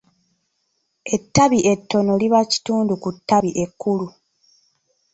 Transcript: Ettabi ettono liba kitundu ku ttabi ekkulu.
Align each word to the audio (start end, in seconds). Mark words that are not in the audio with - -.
Ettabi 1.15 1.59
ettono 1.73 2.11
liba 2.21 2.41
kitundu 2.51 2.93
ku 3.03 3.09
ttabi 3.15 3.49
ekkulu. 3.63 4.07